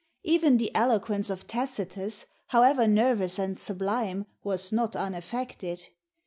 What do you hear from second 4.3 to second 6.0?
was not unaffected.